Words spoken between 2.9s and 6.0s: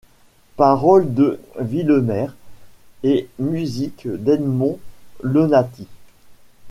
et musique d'Edmond Lonati.